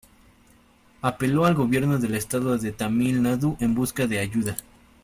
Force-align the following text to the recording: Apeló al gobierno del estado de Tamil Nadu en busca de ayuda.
Apeló 1.03 1.45
al 1.45 1.53
gobierno 1.53 1.99
del 1.99 2.15
estado 2.15 2.57
de 2.57 2.71
Tamil 2.71 3.21
Nadu 3.21 3.55
en 3.59 3.75
busca 3.75 4.07
de 4.07 4.17
ayuda. 4.17 4.57